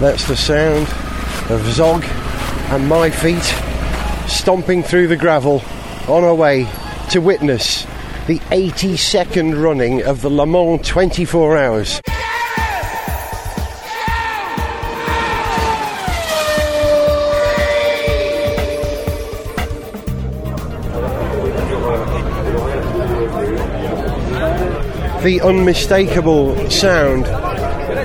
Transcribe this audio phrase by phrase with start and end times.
[0.00, 0.86] That's the sound
[1.50, 2.04] of Zog
[2.70, 3.42] and my feet
[4.28, 5.60] stomping through the gravel
[6.06, 6.68] on our way
[7.10, 7.82] to witness
[8.28, 12.00] the 82nd running of the Le Mans 24 Hours.
[25.24, 27.47] The unmistakable sound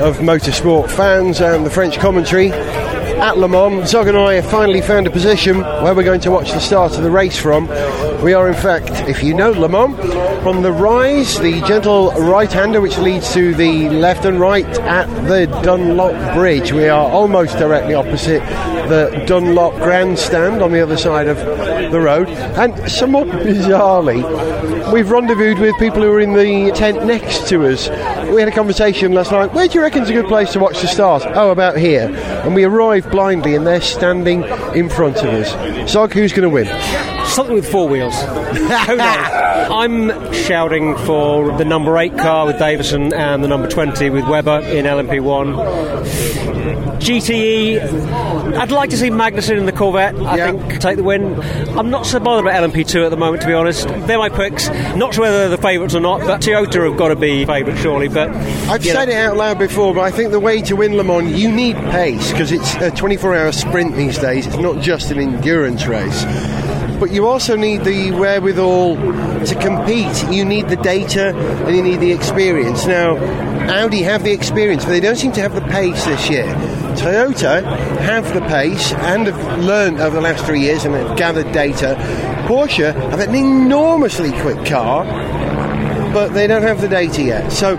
[0.02, 3.90] of motorsport fans and the French commentary at Le Mans.
[3.90, 6.98] Zog and I have finally found a position where we're going to watch the start
[6.98, 7.68] of the race from.
[8.22, 9.96] We are, in fact, if you know Le Mans,
[10.44, 15.06] from the rise, the gentle right hander which leads to the left and right at
[15.30, 16.74] the Dunlop Bridge.
[16.74, 18.42] We are almost directly opposite
[18.90, 21.38] the Dunlop grandstand on the other side of
[21.92, 22.28] the road.
[22.28, 24.22] And somewhat bizarrely,
[24.92, 27.88] we've rendezvoused with people who are in the tent next to us.
[28.30, 29.54] We had a conversation last night.
[29.54, 31.24] Where do you reckon's a good place to watch the stars?
[31.26, 32.14] Oh, about here.
[32.44, 34.44] And we arrived blindly, and they're standing
[34.76, 35.90] in front of us.
[35.90, 36.68] Zog, who's going to win?
[37.34, 38.14] Something with four wheels.
[38.70, 44.60] I'm shouting for the number eight car with Davidson and the number 20 with Webber
[44.60, 45.56] in LMP1.
[47.00, 47.82] GTE,
[48.56, 50.52] I'd like to see Magnussen in the Corvette, I Yeah.
[50.52, 51.42] think, take the win.
[51.78, 53.88] I'm not so bothered about LMP2 at the moment, to be honest.
[54.06, 54.70] They're my picks.
[54.96, 57.82] Not sure whether they're the favourites or not, but Toyota have got to be favourites,
[57.82, 58.08] surely.
[58.10, 58.30] But
[58.70, 60.96] I've you know, said it out loud before, but I think the way to win
[60.96, 64.46] Le Mans, you need pace because it's a 24 hour sprint these days.
[64.48, 66.24] It's not just an endurance race.
[67.00, 68.96] But you also need the wherewithal
[69.46, 70.32] to compete.
[70.32, 72.86] You need the data and you need the experience.
[72.86, 73.18] Now,
[73.70, 76.46] Audi have the experience, but they don't seem to have the pace this year.
[76.96, 77.64] Toyota
[78.00, 81.96] have the pace and have learned over the last three years and have gathered data.
[82.48, 85.06] Porsche have an enormously quick car,
[86.14, 87.52] but they don't have the data yet.
[87.52, 87.78] So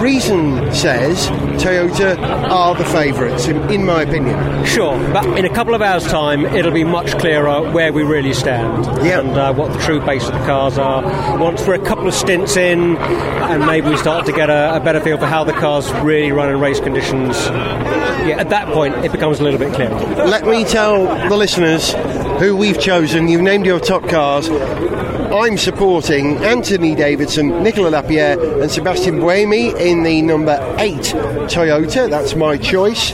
[0.00, 1.26] reason says
[1.62, 2.18] Toyota
[2.50, 4.64] are the favourites, in, in my opinion.
[4.64, 8.32] Sure, but in a couple of hours' time, it'll be much clearer where we really
[8.34, 9.20] stand Yeah.
[9.20, 11.02] and uh, what the true base of the cars are.
[11.38, 14.80] Once we're a couple of stints in, and maybe we start to get a, a
[14.80, 17.36] better feel for how the cars really run in race conditions.
[17.46, 19.94] Yeah, at that point, it becomes a little bit clearer.
[20.26, 21.92] Let me tell the listeners
[22.40, 23.28] who we've chosen.
[23.28, 24.48] You've named your top cars.
[25.36, 31.12] I'm supporting Anthony Davidson, Nicola Lapierre, and Sebastian Buemi in the number eight
[31.52, 32.08] Toyota.
[32.08, 33.12] That's my choice.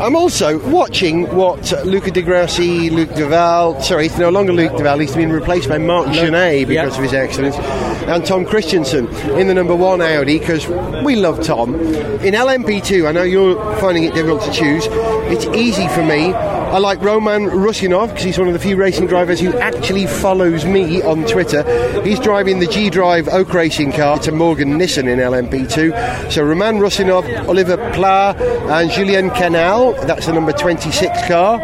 [0.00, 5.00] I'm also watching what Luca Di Grassi, Luc Duval, sorry, it's no longer Luc Duval,
[5.00, 6.96] he's been replaced by Mark Gené because yeah.
[6.96, 10.68] of his excellence, and Tom Kristensen in the number one Audi because
[11.04, 11.74] we love Tom.
[11.74, 16.32] In LMP2, I know you're finding it difficult to choose, it's easy for me.
[16.70, 20.64] I like Roman Rusinov because he's one of the few racing drivers who actually follows
[20.64, 21.64] me on Twitter.
[22.04, 26.30] He's driving the G Drive Oak Racing car to Morgan Nissan in LMP2.
[26.30, 29.94] So Roman Rusinov, Oliver Pla, and Julien Canal.
[30.06, 31.60] That's the number 26 car.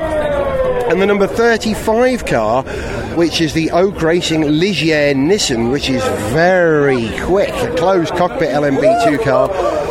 [0.90, 2.64] And the number 35 car,
[3.14, 6.02] which is the Oak Racing Ligier Nissan, which is
[6.32, 9.48] very quick, a closed cockpit LMP2 car.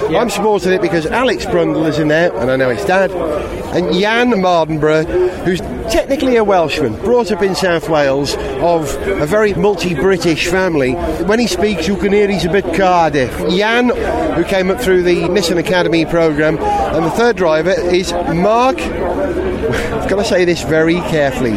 [0.09, 3.93] I'm supporting it because Alex Brundle is in there, and I know his dad, and
[3.93, 5.05] Jann Mardenborough,
[5.43, 5.59] who's
[5.91, 10.93] technically a Welshman, brought up in South Wales, of a very multi-British family.
[11.25, 13.35] When he speaks, you can hear he's a bit Cardiff.
[13.49, 13.89] Jann,
[14.35, 18.79] who came up through the Nissan Academy programme, and the third driver is Mark
[20.05, 21.53] I've got to say this very carefully.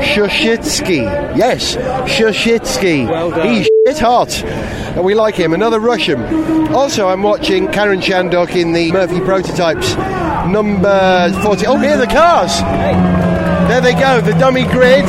[0.00, 1.02] Shushitsky.
[1.36, 3.06] Yes, Shushitsky.
[3.06, 3.54] Well done.
[3.54, 4.44] He's shit hot.
[4.44, 5.52] And we like him.
[5.52, 6.22] Another Russian.
[6.72, 9.96] Also, I'm watching Karun Chandhok in the Murphy Prototypes
[10.46, 11.66] number 40.
[11.66, 12.60] Oh, here are the cars.
[13.68, 15.04] There they go, the dummy grid.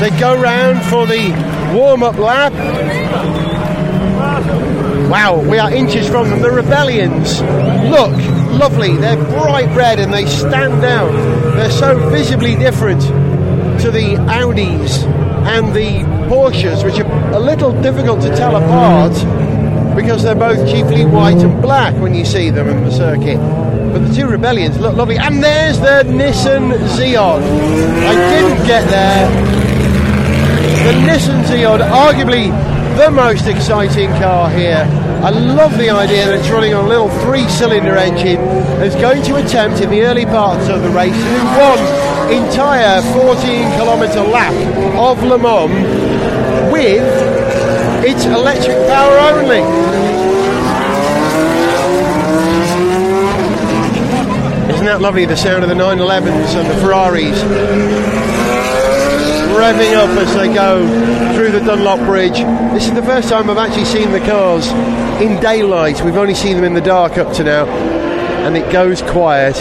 [0.00, 1.32] They go round for the
[1.74, 2.52] warm up lap.
[5.10, 6.40] Wow, we are inches from them.
[6.40, 7.42] The Rebellions
[7.90, 8.16] look
[8.58, 8.96] lovely.
[8.96, 11.12] They're bright red and they stand out.
[11.56, 13.02] They're so visibly different
[13.82, 19.12] to the Audis and the Porsches, which are a little difficult to tell apart
[19.94, 23.36] because they're both chiefly white and black when you see them in the circuit.
[23.92, 25.18] But the two Rebellions look lovely.
[25.18, 27.42] And there's the Nissan ZEOD.
[27.42, 29.28] I didn't get there.
[30.86, 32.50] The Nissan ZEOD, arguably
[32.96, 34.86] the most exciting car here.
[35.22, 38.40] I love the idea that it's running on a little three-cylinder engine.
[38.82, 43.02] It's going to attempt in the early parts of the race to do one entire
[43.02, 44.54] 14-kilometre lap
[44.96, 45.70] of Le Mans
[46.72, 47.02] with
[48.04, 49.60] its electric power only.
[54.72, 55.26] Isn't that lovely?
[55.26, 57.38] The sound of the 911s and the Ferraris
[59.52, 60.86] revving up as they go
[61.34, 62.38] through the Dunlop Bridge.
[62.72, 64.66] This is the first time I've actually seen the cars
[65.20, 66.02] in daylight.
[66.02, 67.66] We've only seen them in the dark up to now.
[67.66, 69.54] and it goes quiet.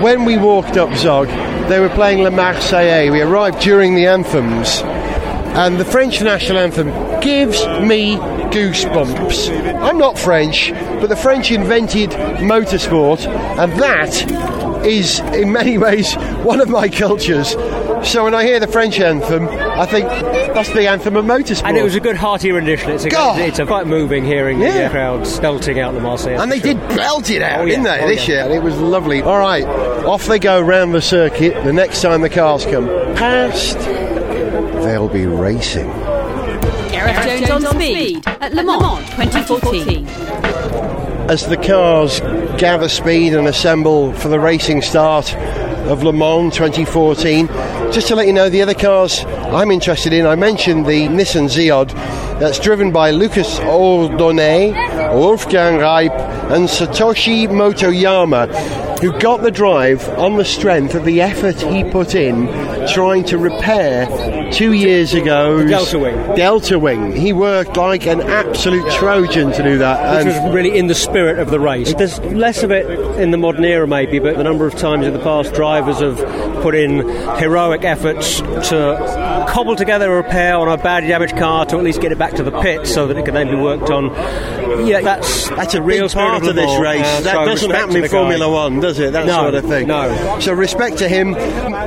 [0.00, 1.28] When we walked up Zog,
[1.68, 3.12] they were playing Le Marseillaise.
[3.12, 6.88] We arrived during the anthems, and the French national anthem
[7.20, 8.16] gives me
[8.50, 9.80] goosebumps.
[9.80, 16.60] I'm not French, but the French invented motorsport, and that is in many ways one
[16.60, 17.54] of my cultures.
[18.04, 21.62] So when I hear the French anthem, I think that's the anthem of motorsport.
[21.64, 22.90] And it was a good hearty rendition.
[22.90, 23.40] It's a, God.
[23.40, 24.84] it's a quite moving hearing Yeah.
[24.84, 26.42] the crowd belting out the Marseillaise.
[26.42, 26.74] And they sure.
[26.74, 27.96] did belt it out, Oh, didn't yeah.
[27.98, 28.34] they, Oh, this yeah.
[28.34, 28.44] year?
[28.44, 29.22] And it was lovely.
[29.22, 31.54] All right, off they go round the circuit.
[31.64, 35.88] The next time the cars come past, they'll be racing.
[36.90, 40.06] Gareth Jones on speed at Le Mans 2014.
[41.30, 42.20] As the cars
[42.60, 45.34] gather speed and assemble for the racing start
[45.86, 47.48] of Le Mans 2014,
[47.92, 51.48] just to let you know, the other cars I'm interested in, I mentioned the Nissan
[51.48, 51.92] ZEOD
[52.40, 54.72] that's driven by Lucas Ordonez,
[55.14, 56.10] Wolfgang Reip,
[56.50, 58.48] and Satoshi Motoyama,
[59.00, 62.46] who got the drive on the strength of the effort he put in
[62.88, 64.06] trying to repair
[64.52, 66.34] two years ago Delta Wing.
[66.34, 67.12] Delta Wing.
[67.14, 70.24] He worked like an absolute Trojan to do that.
[70.24, 71.94] Which and- was really in the spirit of the race.
[71.94, 72.86] There's less of it
[73.20, 76.18] in the modern era, maybe, but the number of times in the past drivers have
[76.62, 77.00] put in
[77.38, 82.00] heroic efforts to cobble together a repair on a badly damaged car to at least
[82.00, 84.06] get it back to the pit so that it can then be worked on.
[84.86, 87.00] Yeah, that's That's a real part of this race.
[87.04, 88.08] uh, that so doesn't happen in.
[88.08, 89.12] Formula One, does it?
[89.12, 89.86] That No, sort of thing.
[89.86, 90.38] no.
[90.40, 91.34] So respect to him.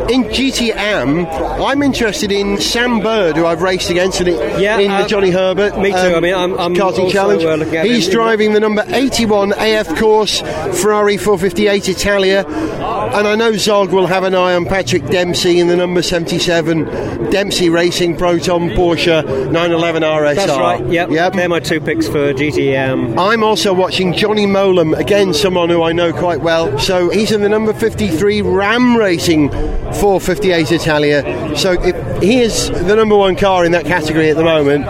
[0.09, 1.25] In GTM,
[1.65, 5.07] I'm interested in Sam Bird, who I've raced against in, it, Yeah, in the uh,
[5.07, 5.73] Johnny Herbert.
[5.73, 5.97] um, me too.
[5.97, 7.43] I mean, I'm- I'm karting challenge.
[7.43, 10.41] uh, He's driving the number 81 AF Corse
[10.81, 15.67] Ferrari 458 Italia, and I know Zog will have an eye on Patrick Dempsey in
[15.67, 16.85] the number 77
[17.29, 20.35] Dempsey Racing Proton Porsche 911 RSR.
[20.35, 20.85] That's right.
[20.85, 21.11] Yep.
[21.11, 21.33] Yep.
[21.33, 23.17] They're my two picks for GTM.
[23.17, 26.77] I'm also watching Johnny Mowlem, again, someone who I know quite well.
[26.79, 31.57] So he's in the number 53 Ram Racing 458 Italia.
[31.57, 34.85] So if he is the number one car in that category at the moment.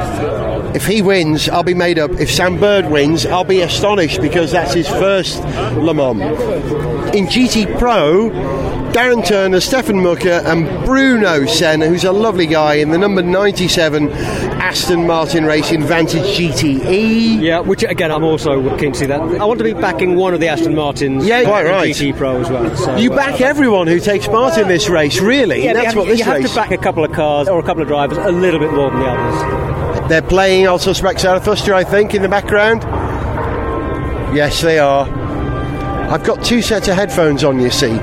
[0.76, 2.12] If he wins, I'll be made up.
[2.12, 5.42] If Sam Bird wins, I'll be astonished because that's his first
[5.78, 6.22] Le Mans.
[7.16, 8.30] In GT Pro,
[8.96, 14.10] Darren Turner, Stefan Mücke, and Bruno Senna, who's a lovely guy in the number 97
[14.10, 16.22] Aston Martin Racing Vantage.
[16.24, 17.42] GTE.
[17.42, 19.20] Yeah, which again, I'm also keen to see that.
[19.20, 21.26] I want to be backing one of the Aston Martins.
[21.28, 21.94] Yeah, quite right.
[21.94, 22.74] GT Pro as well.
[22.78, 25.66] So, You uh, back everyone who takes part in this race, really.
[25.66, 26.50] Yeah, That's you what have, this you have race.
[26.52, 28.90] to back a couple of cars or a couple of drivers a little bit more
[28.92, 30.08] than the others.
[30.08, 32.84] They're playing Also sprach Zarathustra, I think, in the background.
[34.34, 35.06] Yes, they are.
[36.10, 38.00] I've got two sets of headphones on, you see.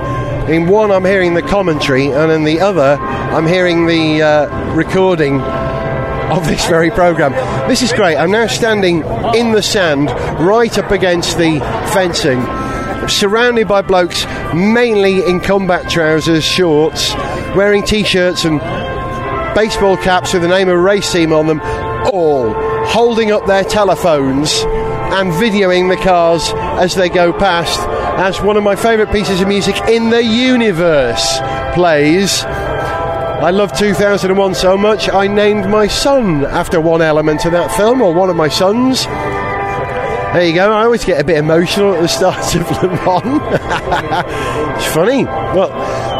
[0.49, 5.41] In one, I'm hearing the commentary, and in the other, I'm hearing the uh, recording
[5.41, 7.33] of this very program.
[7.69, 8.17] This is great.
[8.17, 9.05] I'm now standing
[9.37, 10.11] in the sand,
[10.41, 11.61] right up against the
[11.93, 12.41] fencing,
[13.09, 17.15] surrounded by blokes, mainly in combat trousers, shorts,
[17.55, 18.59] wearing t-shirts and
[19.55, 21.61] baseball caps with the name of a race team on them,
[22.12, 22.53] all
[22.88, 26.53] holding up their telephones and videoing the cars
[26.83, 27.79] as they go past.
[28.19, 31.38] As one of my favourite pieces of music in the universe
[31.75, 32.44] plays.
[32.44, 38.00] I love 2001 so much, I named my son after one element of that film,
[38.00, 39.05] or one of my sons.
[39.05, 40.73] There you go.
[40.73, 43.42] I always get a bit emotional at the start of Le Mans.
[44.76, 45.69] it's funny what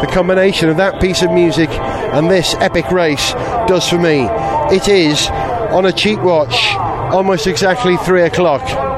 [0.01, 3.33] the combination of that piece of music and this epic race
[3.67, 4.27] does for me.
[4.75, 5.27] It is
[5.71, 6.75] on a cheap watch,
[7.13, 8.92] almost exactly three o'clock.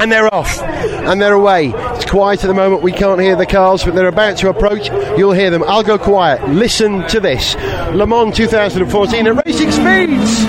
[0.00, 1.74] And they're off, and they're away.
[1.74, 2.82] It's quiet at the moment.
[2.82, 4.88] We can't hear the cars, but they're about to approach.
[5.18, 5.62] You'll hear them.
[5.66, 6.48] I'll go quiet.
[6.48, 7.54] Listen to this:
[7.92, 10.46] Le Mans 2014 at racing speeds.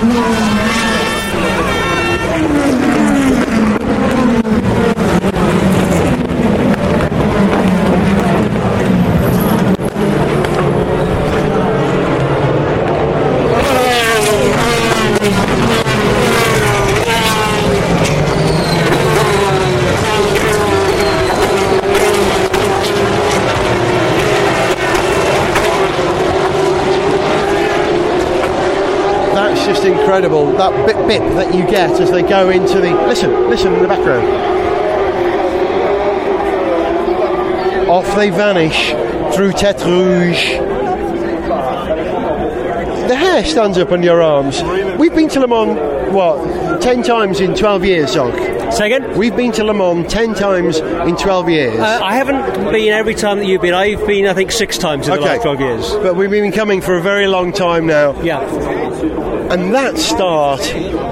[29.34, 30.41] That's just incredible.
[30.58, 32.92] That bit bip that you get as they go into the.
[33.06, 34.26] Listen, listen in the background.
[37.88, 38.90] Off they vanish
[39.34, 40.58] through Tertre Rouge.
[43.08, 44.62] The hair stands up on your arms.
[44.98, 48.51] We've been to Le Mans, what, 10 times in 12 years, Zog?
[48.72, 49.18] Say again?
[49.18, 51.78] We've been to Le Mans 10 times in 12 years.
[51.78, 53.74] Uh, I haven't been every time that you've been.
[53.74, 55.90] I've been, I think, six times in the last 12 years.
[55.96, 58.18] But we've been coming for a very long time now.
[58.22, 58.40] Yeah.
[59.52, 60.60] And that start,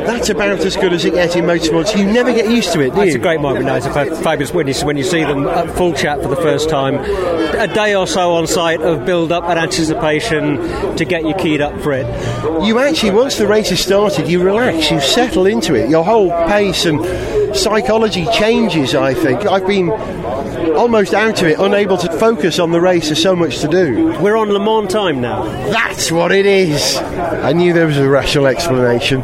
[0.06, 1.94] that's about as good as it gets in motorsports.
[1.94, 3.66] You never get used to it, do It's a great moment.
[3.66, 6.70] No, it's a fabulous you, when you see them at full chat for the first
[6.70, 6.94] time.
[7.60, 10.56] A day or so on site of build up and anticipation
[10.96, 12.06] to get you keyed up for it.
[12.64, 15.90] You actually, once the race has started, you relax, you settle into it.
[15.90, 16.98] Your whole pace and
[17.54, 19.46] psychology changes, I think.
[19.46, 19.90] I've been
[20.76, 23.06] almost out of it, unable to focus on the race.
[23.06, 24.18] There's so much to do.
[24.20, 25.44] We're on Le Mans time now.
[25.70, 26.96] That's what it is.
[26.96, 29.22] I knew there was a rational explanation.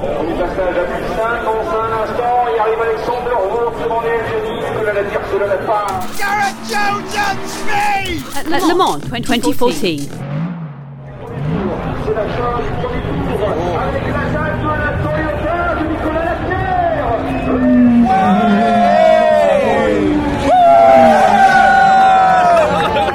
[6.16, 8.22] Gareth Jones on speed!
[8.36, 10.26] At Le Mans 2014.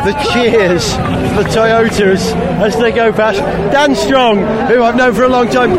[0.02, 0.94] The cheers
[1.36, 3.38] for Toyotas as they go past.
[3.72, 5.76] Dan Strong, who I've known for a long time.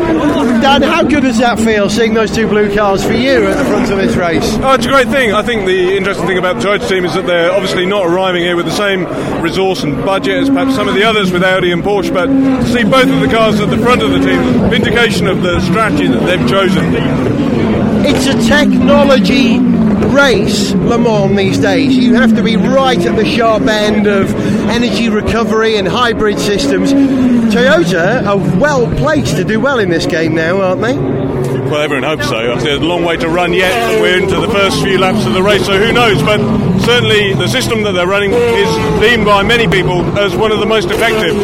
[0.61, 3.65] Dan, how good does that feel seeing those two blue cars for you at the
[3.65, 4.57] front of this race?
[4.61, 5.33] Oh, it's a great thing.
[5.33, 8.43] I think the interesting thing about the Toyota team is that they're obviously not arriving
[8.43, 9.05] here with the same
[9.41, 12.65] resource and budget as perhaps some of the others with Audi and Porsche, but to
[12.67, 16.07] see both of the cars at the front of the team, vindication of the strategy
[16.07, 16.83] that they've chosen.
[18.05, 19.72] It's a technology
[20.13, 21.95] race, Le Mans, these days.
[21.95, 24.33] You have to be right at the sharp end of
[24.69, 26.93] energy recovery and hybrid systems.
[26.93, 30.97] Toyota are well placed to do well in this game now, aren't they?
[30.97, 32.55] Well, everyone hopes so.
[32.57, 33.99] There's a long way to run yet.
[33.99, 36.21] We're into the first few laps of the race, so who knows?
[36.21, 36.39] But
[36.81, 40.65] certainly the system that they're running is deemed by many people as one of the
[40.65, 41.35] most effective.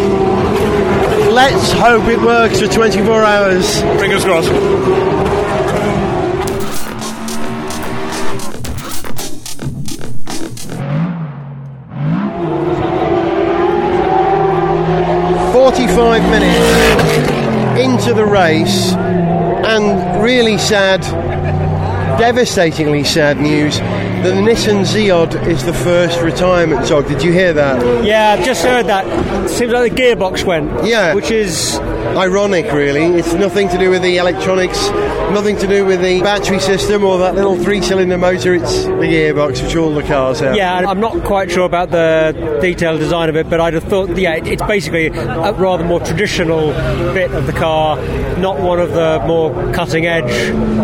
[1.31, 3.81] Let's hope it works for 24 hours.
[3.99, 5.18] Fingers crossed.
[18.19, 20.99] The race, and really sad,
[22.19, 27.07] devastatingly sad news that the Nissan ZEOD is the first retirement Zog.
[27.07, 28.03] Did you hear that?
[28.03, 29.49] Yeah, I've just heard that.
[29.49, 30.85] Seems like the gearbox went.
[30.85, 31.13] Yeah.
[31.13, 31.79] Which is
[32.17, 33.05] Ironic, really.
[33.19, 34.89] It's nothing to do with the electronics,
[35.31, 38.55] nothing to do with the battery system or that little three-cylinder motor.
[38.55, 40.55] It's the gearbox, which all the cars have.
[40.55, 44.17] Yeah, I'm not quite sure about the detailed design of it, but I'd have thought,
[44.17, 46.71] yeah, it's basically a rather more traditional
[47.13, 47.95] bit of the car,
[48.37, 50.31] not one of the more cutting edge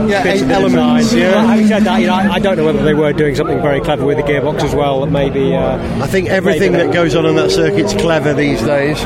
[0.10, 1.20] Yeah, bits of elements, design.
[1.20, 1.46] yeah.
[1.48, 4.06] Having said that, you know, I, don't know whether they were doing something very clever
[4.06, 5.02] with the gearbox as well.
[5.02, 5.56] That maybe.
[5.56, 9.02] Uh, I think everything maybe that goes on on that circuit's clever these days,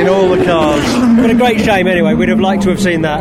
[0.00, 0.84] in all the cars.
[1.16, 2.14] But a great shame anyway.
[2.14, 3.20] We'd have liked to have seen that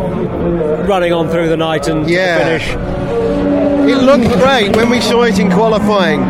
[0.87, 2.37] running on through the night and Yeah.
[2.59, 2.69] finish.
[3.91, 6.21] It looked great when we saw it in qualifying.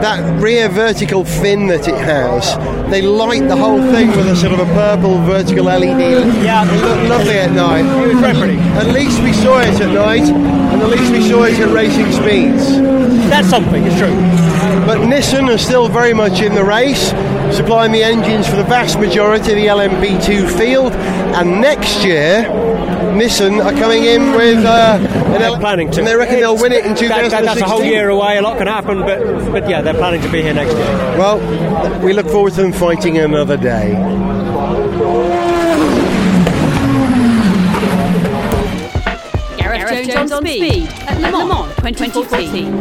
[0.00, 2.56] That rear vertical fin that it has,
[2.92, 5.98] they light the whole thing with a sort of a purple vertical LED.
[6.44, 6.70] Yeah.
[6.70, 7.86] it looked lovely at night.
[7.86, 8.58] It was very pretty.
[8.76, 12.12] At least we saw it at night, and at least we saw it at racing
[12.12, 12.78] speeds.
[13.30, 13.82] That's something.
[13.84, 14.14] It's true.
[14.84, 17.14] But Nissan are still very much in the race,
[17.56, 20.92] supplying the engines for the vast majority of the LMP2 field.
[20.92, 22.42] And next year,
[23.12, 25.98] Nissan are coming in with uh, an They're L- planning to.
[25.98, 27.30] And they reckon they'll win it in That- 2016.
[27.30, 28.38] that- that's a whole year away.
[28.38, 31.16] A lot can happen, but but yeah, they're planning to be here next year.
[31.18, 31.38] Well,
[32.00, 33.92] we look forward to them fighting another day.
[39.58, 40.88] Gareth, Jones, on speed.
[41.06, 42.72] At Le Mans 2014.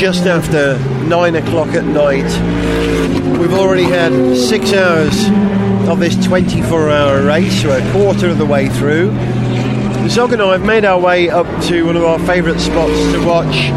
[0.00, 2.24] Just after nine o'clock at night,
[3.38, 5.28] we've already had six hours
[5.90, 7.62] of this 24 hour race.
[7.62, 9.10] We're a quarter of the way through.
[10.08, 13.26] Zog and I have made our way up to one of our favourite spots to
[13.26, 13.68] watch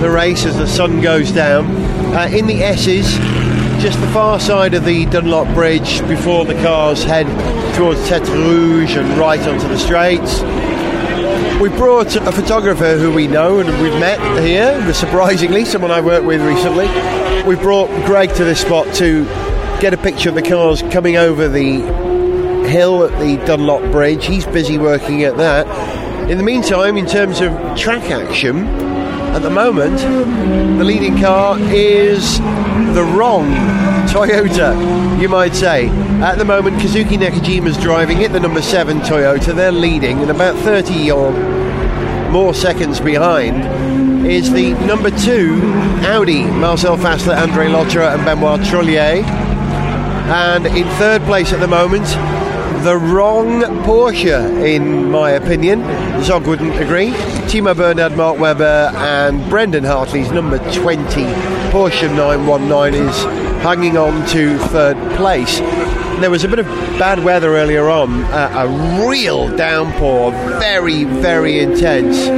[0.00, 1.66] the race as the sun goes down.
[2.14, 3.16] Uh, in the S's,
[3.82, 7.26] just the far side of the Dunlop Bridge before the cars head
[7.74, 10.42] towards Tertre Rouge and right onto the straights.
[11.62, 16.26] We brought a photographer who we know and we've met here, surprisingly, someone I worked
[16.26, 16.88] with recently.
[17.46, 19.24] We brought Greg to this spot to
[19.80, 21.82] get a picture of the cars coming over the
[22.68, 24.26] hill at the Dunlop Bridge.
[24.26, 26.28] He's busy working at that.
[26.28, 28.66] In the meantime, in terms of track action,
[29.34, 29.98] at the moment,
[30.78, 32.38] the leading car is
[32.94, 33.50] the wrong
[34.08, 35.88] Toyota, you might say.
[36.20, 39.54] At the moment, Kazuki Nakajima's driving it, the number seven Toyota.
[39.54, 41.32] They're leading, and about 30 or
[42.30, 45.60] more seconds behind is the number two
[46.04, 49.24] Audi, Marcel Fassler, Andre Lotterer, and Benoit Tréluyer.
[49.24, 52.04] And in third place at the moment,
[52.82, 55.82] the wrong Porsche, in my opinion.
[56.22, 57.10] Zog wouldn't agree.
[57.48, 61.22] Timo Bernhard, Mark Webber, and Brendan Hartley's number 20
[61.72, 63.16] Porsche 919 is
[63.62, 65.60] hanging on to third place.
[66.20, 66.66] There was a bit of
[66.98, 72.28] bad weather earlier on, uh, a real downpour, very, very intense,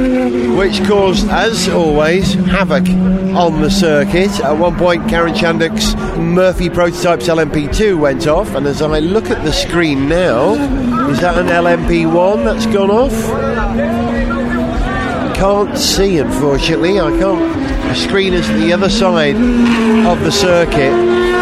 [0.57, 2.87] which caused, as always, havoc
[3.35, 4.39] on the circuit.
[4.39, 9.43] At one point, Karun Chandhok's Murphy Prototypes LMP2 went off, and as I look at
[9.43, 10.53] the screen now,
[11.09, 13.13] is that an LMP1 that's gone off?
[15.35, 16.99] Can't see, unfortunately.
[16.99, 17.53] I can't.
[17.89, 21.34] The screen is the other side of the circuit.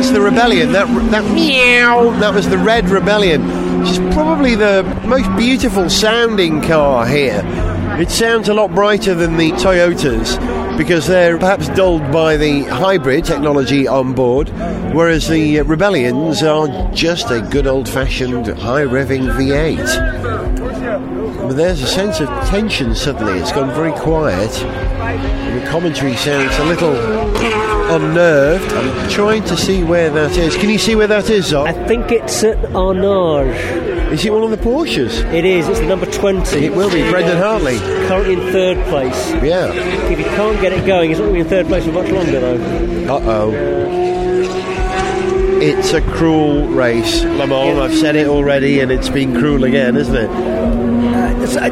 [0.00, 0.72] That's the rebellion.
[0.72, 2.18] That that meow.
[2.20, 3.42] That was the red rebellion,
[3.82, 7.42] is probably the most beautiful sounding car here.
[8.00, 10.38] It sounds a lot brighter than the Toyotas
[10.78, 14.48] because they're perhaps dulled by the hybrid technology on board,
[14.94, 21.46] whereas the Rebellions are just a good old-fashioned high-revving V8.
[21.46, 23.38] But there's a sense of tension suddenly.
[23.38, 24.62] It's gone very quiet.
[24.62, 26.94] And the commentary sounds a little
[27.90, 28.72] unnerved.
[28.72, 30.56] I'm trying to see where that is.
[30.56, 31.68] Can you see where that is, Zog?
[31.68, 34.10] I think it's at Arnage.
[34.12, 35.22] Is it one of the Porsches?
[35.32, 35.68] It is.
[35.68, 36.64] It's the number 20.
[36.64, 37.08] It will be.
[37.10, 37.78] Brendan Hartley.
[38.08, 39.30] Currently in third place.
[39.42, 39.72] Yeah.
[40.10, 41.92] If he can't get it going, he's not going to be in third place for
[41.92, 43.14] much longer, though.
[43.14, 44.00] Uh oh.
[45.62, 47.78] It's a cruel race, Le Mans.
[47.78, 50.30] I've said it already, and it's been cruel again, isn't it?
[50.30, 51.68] I,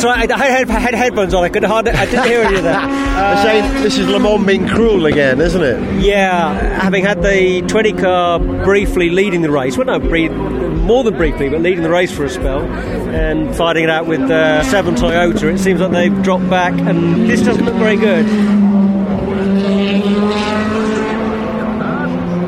[0.00, 1.44] so I, I, had, I had headphones on.
[1.44, 2.84] I could hardly, I didn't hear any of that.
[2.84, 6.02] I'm saying this is Le Mans being cruel again, isn't it?
[6.02, 11.16] Yeah, having had the 20 car briefly leading the race, well, no, brief, more than
[11.16, 14.94] briefly, but leading the race for a spell, and fighting it out with uh, 7
[14.94, 18.26] Toyota, it seems like they've dropped back, and this doesn't look very good.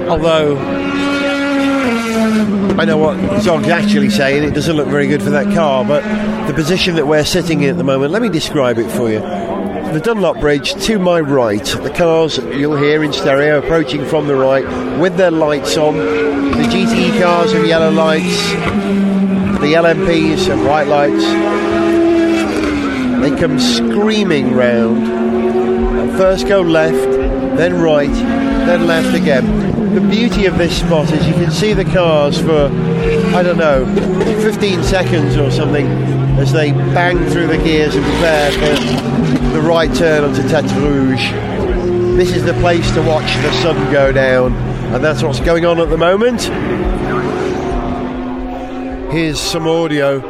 [0.09, 0.82] Although
[2.79, 6.03] I know what Zog's actually saying, it doesn't look very good for that car, but
[6.47, 9.21] the position that we're sitting in at the moment, let me describe it for you.
[9.21, 14.37] The Dunlop Bridge to my right, the cars you'll hear in stereo approaching from the
[14.37, 14.65] right
[14.99, 15.97] with their lights on.
[15.97, 18.39] The GTE cars have yellow lights,
[19.61, 21.25] the LMPs have white lights.
[23.21, 26.17] They come screaming round.
[26.17, 27.11] First go left,
[27.57, 31.85] then right, then left again the beauty of this spot is you can see the
[31.85, 32.67] cars for,
[33.37, 33.85] I don't know,
[34.41, 35.87] 15 seconds or something
[36.39, 41.31] as they bang through the gears and prepare for the right turn onto Tertre Rouge.
[42.17, 44.55] This is the place to watch the sun go down,
[44.95, 46.43] and that's what's going on at the moment.
[49.13, 50.25] Here's some audio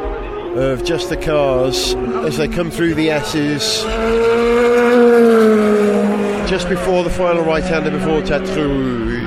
[0.55, 3.83] of just the cars as they come through the S's
[6.49, 9.12] just before the final right hander before Tertre Rouge.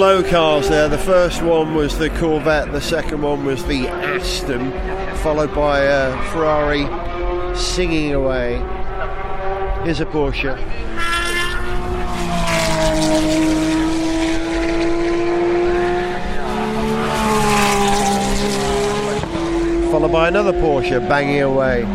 [0.00, 0.88] low cars there.
[0.88, 4.72] The first one was the Corvette, the second one was the Aston,
[5.18, 6.86] followed by a Ferrari
[7.54, 8.56] singing away.
[9.84, 10.56] Here's a Porsche.
[19.90, 21.86] Followed by another Porsche banging away.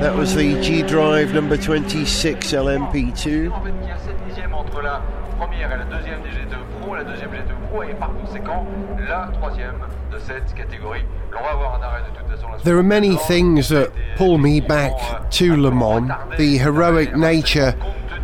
[0.00, 3.50] That was the G Drive number 26 LMP2.
[4.52, 5.02] entre la
[5.38, 8.66] première et la deuxième des G2 Pro, la deuxième G2 Pro et par conséquent
[9.08, 9.78] la troisième
[10.12, 11.04] de cette catégorie.
[11.36, 12.64] On va avoir un arrêt de toute façon.
[12.64, 14.92] There are many things that pull me back
[15.30, 16.08] to Le Mans.
[16.38, 17.74] The heroic nature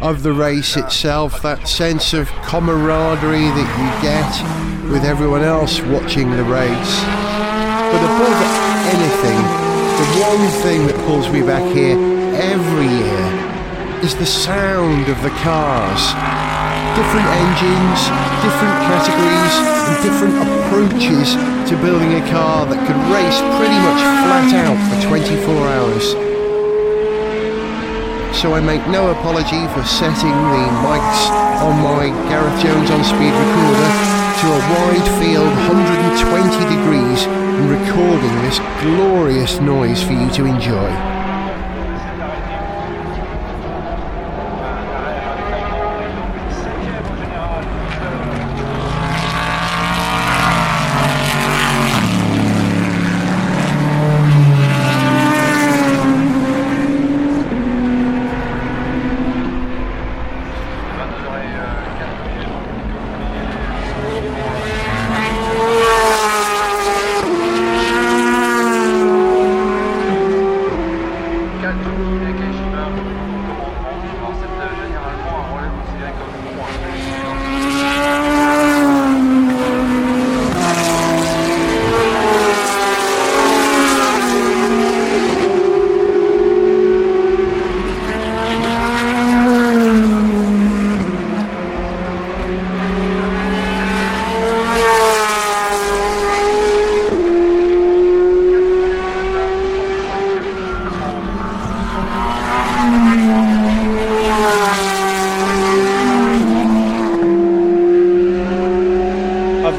[0.00, 6.30] of the race itself, that sense of camaraderie that you get with everyone else watching
[6.30, 7.04] the race.
[7.92, 8.40] But above
[8.90, 9.38] anything,
[9.98, 13.26] the one thing that pulls me back here every year
[14.02, 16.02] is the sound of the cars.
[16.96, 18.00] Different engines,
[18.42, 19.54] different categories,
[19.88, 21.34] and different approaches
[21.68, 26.06] to building a car that could race pretty much flat out for 24 hours.
[28.36, 31.22] So I make no apology for setting the mics
[31.60, 33.90] on my Gareth Jones on speed recorder
[34.40, 41.19] to a wide field 120 degrees and recording this glorious noise for you to enjoy.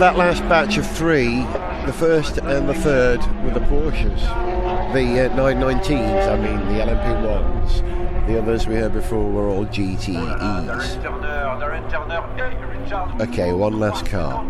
[0.02, 1.42] That last batch of three,
[1.86, 4.20] the first and the third were the Porsches.
[4.94, 8.26] The uh, 919s, I mean, the LMP1s.
[8.26, 10.18] The others we heard before were all GTEs.
[13.22, 14.44] Okay, one last car.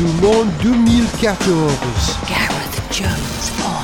[0.00, 2.16] Du monde 2014.
[2.26, 3.80] Gareth Jones on.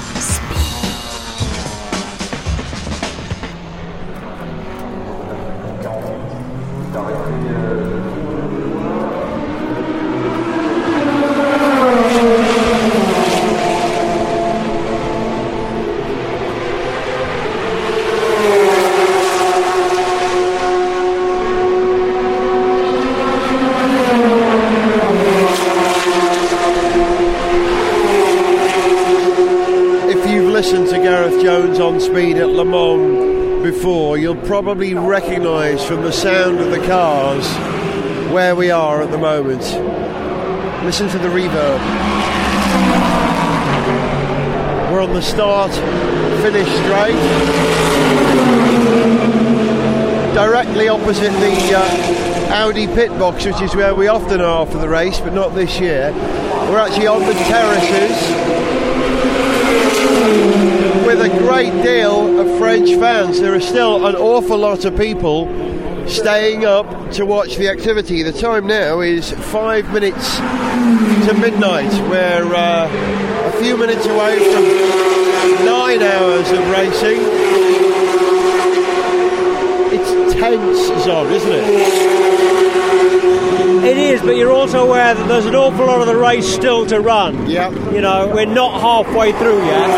[34.66, 37.46] Probably recognise from the sound of the cars
[38.32, 39.62] where we are at the moment.
[40.84, 41.78] Listen to the reverb.
[44.90, 45.70] We're on the start
[46.42, 47.14] finish straight.
[50.34, 54.88] Directly opposite the uh, Audi pit box, which is where we often are for the
[54.88, 56.10] race, but not this year.
[56.68, 58.55] We're actually on the terraces
[61.06, 63.40] with a great deal of French fans.
[63.40, 65.46] There are still an awful lot of people
[66.08, 68.22] staying up to watch the activity.
[68.22, 71.92] The time now is five minutes to midnight.
[72.08, 72.88] We're uh,
[73.48, 77.18] a few minutes away from nine hours of racing.
[79.92, 82.25] It's tense, Zog, isn't it?
[83.86, 86.84] It is, but you're also aware that there's an awful lot of the race still
[86.86, 87.48] to run.
[87.48, 87.70] Yeah.
[87.92, 89.88] You know, we're not halfway through yet.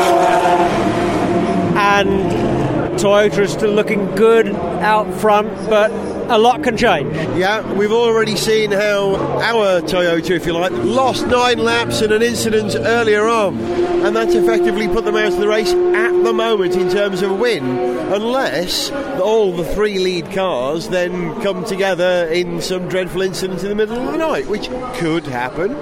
[1.74, 5.90] And Toyota is still looking good out front, but
[6.28, 7.12] a lot can change.
[7.36, 12.22] Yeah, we've already seen how our Toyota, if you like, lost nine laps in an
[12.22, 16.74] incident earlier on, and that's effectively put them out of the race at the moment
[16.76, 17.64] in terms of a win,
[18.12, 23.74] unless all the three lead cars then come together in some dreadful incident in the
[23.74, 25.72] middle of the night, which could happen.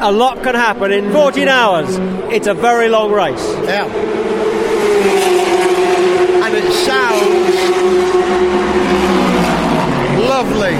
[0.00, 1.88] A lot can happen in 14 hours.
[2.32, 3.44] It's a very long race.
[3.64, 3.86] Yeah.
[6.44, 7.77] And it sounds
[10.38, 10.76] lovely.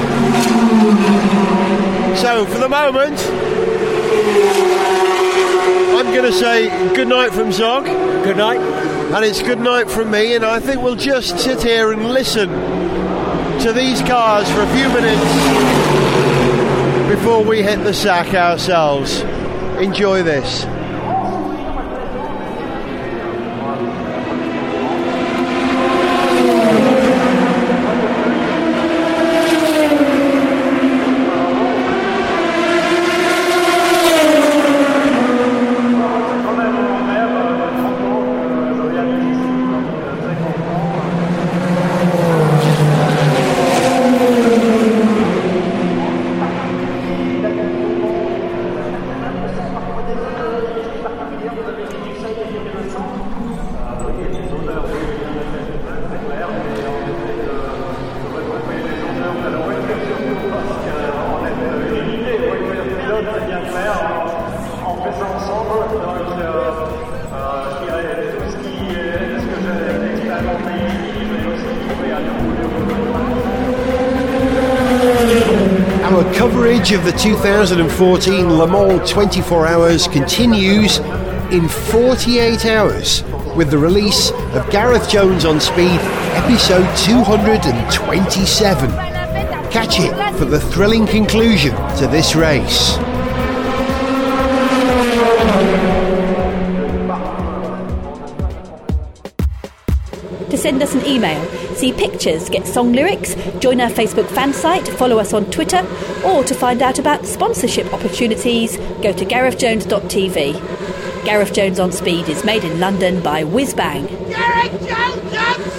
[2.17, 3.19] So, for the moment,
[5.97, 8.61] I'm going to say good night from Zog, Good night.
[8.61, 12.49] and it's good night from me, and I think we'll just sit here and listen
[13.63, 15.25] to these cars for a few minutes
[17.13, 19.23] before we hit the sack ourselves.
[19.81, 20.67] Enjoy this.
[76.09, 81.01] Our coverage of the 2014 Le Mans 24 Hours continues
[81.53, 83.23] in 48 hours
[83.55, 86.01] with the release of Gareth Jones on Speed,
[86.33, 88.91] episode 227.
[89.71, 92.97] Catch it for the thrilling conclusion to this race.
[100.49, 104.89] To send us an email, see pictures, get song lyrics, join our Facebook fan site,
[104.89, 105.87] follow us on Twitter,
[106.25, 111.25] or to find out about sponsorship opportunities, go to garethjones.tv.
[111.25, 114.09] Gareth Jones on Speed is made in London by Whizbang.
[114.29, 115.78] Gareth Jones on!